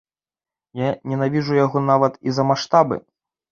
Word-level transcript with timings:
Я 0.83 0.87
ненавіджу 1.11 1.53
яго 1.65 1.85
нават 1.91 2.19
і 2.31 2.37
за 2.41 2.49
маштабы. 2.55 3.01